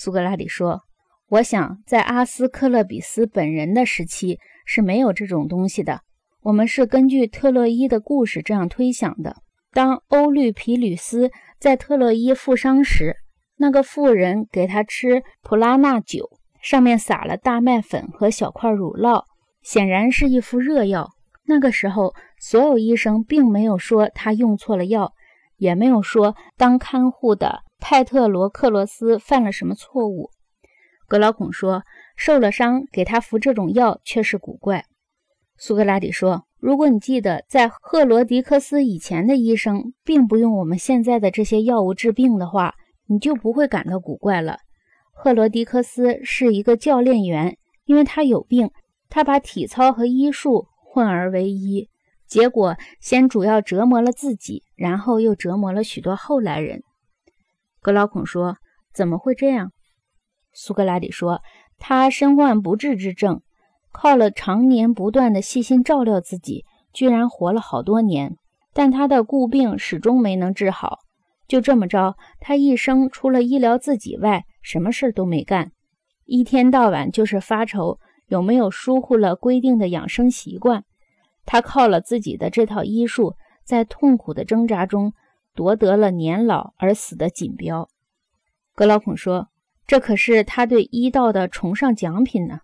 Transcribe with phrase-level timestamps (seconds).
[0.00, 0.82] 苏格拉底说
[1.28, 6.02] ：“我想在阿斯克勒比斯本人的时期是没有这种东西的。
[6.42, 9.34] 我们是根据特洛伊的故事这样推想的。
[9.72, 13.16] 当欧律皮吕斯在特洛伊负伤时，
[13.56, 16.30] 那个妇人给他吃普拉纳酒，
[16.62, 19.24] 上面撒了大麦粉和小块乳酪，
[19.62, 21.10] 显然是一副热药。
[21.46, 25.12] 那个时候，所有医生并没有说他用错了药，
[25.56, 30.30] 也没有说当看护的。”派特罗克罗斯犯了什么错误？
[31.06, 31.84] 格劳孔说
[32.16, 34.84] ：“受了伤，给他服这种药却是古怪。”
[35.56, 42.74] 苏格拉底说：“如果你记得，在赫罗狄克斯以前的医生并不用我们现在的这些药物治病的话，
[43.06, 44.58] 你就不会感到古怪了。
[45.12, 48.70] 赫罗狄克斯是一个教练员，因为他有病，
[49.08, 51.88] 他把体操和医术混而为一，
[52.26, 56.82] 结果先主要折磨了自己，然后又折磨了许多后来人。”
[57.80, 58.56] 格劳孔说
[58.92, 59.72] ：“怎么会这样？”
[60.52, 61.40] 苏格拉底说
[61.78, 63.42] ：“他身患不治之症，
[63.92, 68.36] 靠了常年不断的细心照料自己，居然活了好多年。
[68.72, 70.98] 但他的故病始终没能治好。
[71.46, 75.72] 就这么着，他一生除了医疗自己外，什么事都没干，
[76.24, 80.84] 一天到晚就是发愁有没有疏忽了规定的养生习惯。
[81.46, 85.12] 他靠了自己的这套医术，在痛苦的挣扎中。”
[85.54, 87.88] 夺得了年老而死的锦标，
[88.74, 89.48] 格劳孔说
[89.86, 92.60] ：“这可是他对医道的崇尚奖品呢。”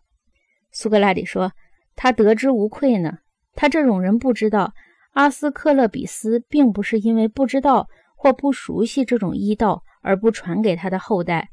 [0.70, 1.52] 苏格拉底说
[1.96, 3.18] ：“他得之无愧呢。
[3.54, 4.74] 他这种人不知道，
[5.12, 11.48] 阿斯克勒比斯并不是因为不知道或不熟悉这种医道而不传给他的后代，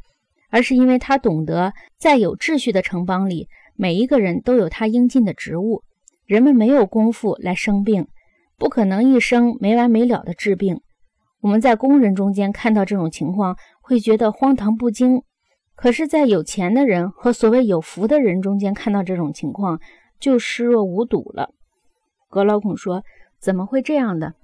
[0.50, 5.84] 而是因为他懂得，在有秩序的城邦里，每一个人都有他应尽的职务。
[6.26, 8.08] 人们没有功夫来生病，
[8.58, 10.82] 不可能一生没完没了的治病。”
[11.42, 15.22] 我们在工人中间看到这种情况，会觉得荒唐不经；
[15.76, 19.80] 可是，在有钱的人和所谓有福的人中间看到这种情况，
[20.20, 21.50] 就视若无睹了。
[22.30, 23.04] 格劳孔说
[23.42, 24.36] ：“怎么会这样的？”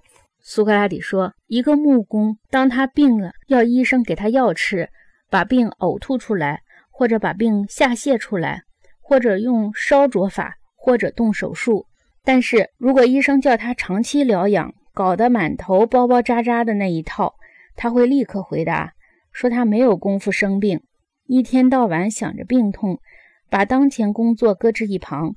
[0.42, 4.90] 苏格拉底说：“一个木工，当他病了，要医生给他药吃，
[5.30, 8.64] 把病呕吐出来，或者把病下泻出来，
[9.02, 11.86] 或者用烧灼法，或者动手术。
[12.24, 17.36] 但是如果医生叫他长期疗养，搞得满头包包扎扎的那一套，
[17.76, 18.96] 他会立刻回答
[19.32, 20.82] 说他没有功夫生病，
[21.28, 23.00] 一天到晚想着病痛，
[23.48, 25.36] 把当前工作搁置一旁，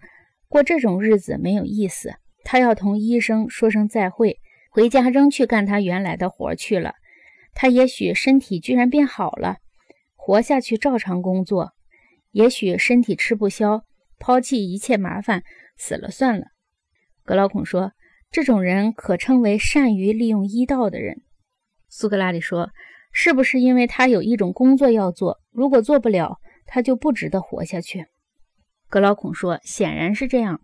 [0.48, 2.14] 过这种日子没有意思。
[2.42, 4.38] 他要同医生说声再会，
[4.70, 6.94] 回家仍去干他原来的活去了。
[7.52, 9.58] 他也许身体居然变好了，
[10.16, 11.74] 活下去照常工作；
[12.30, 13.84] 也许身体吃不消，
[14.18, 15.42] 抛弃一切麻烦，
[15.76, 16.46] 死了算了。
[17.24, 17.92] 格劳孔说。
[18.30, 21.22] 这种人可称为善于利用医道的人。
[21.88, 22.70] 苏格拉底说
[23.10, 25.38] ：“是不是因为他有一种工作要做？
[25.50, 28.06] 如果做不了，他就不值得活下去？”
[28.88, 30.60] 格老孔说：“显然是这样。”